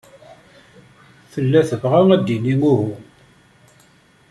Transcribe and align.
Tella 1.31 1.61
tebɣa 1.69 2.01
ad 2.15 2.21
d-tini 2.25 2.55
uhu. 2.71 2.91